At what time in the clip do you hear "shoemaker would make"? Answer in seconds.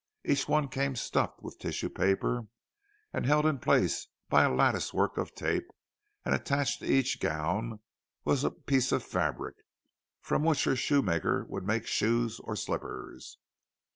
10.75-11.85